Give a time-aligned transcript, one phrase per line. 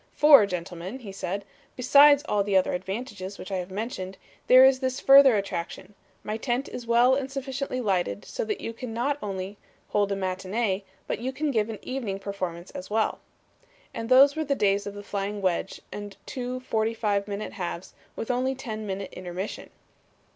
[0.13, 4.79] "'For, gentlemen,' said he, 'besides all the other advantages which I have mentioned, there is
[4.79, 5.93] this further attraction
[6.23, 9.59] my tent is well and sufficiently lighted so that you can not only
[9.89, 13.19] hold a matinee, but you can give an evening performance as well.'
[13.93, 17.93] "And those were the days of the flying wedge and two forty five minute halves
[18.15, 19.69] with only ten minutes intermission!"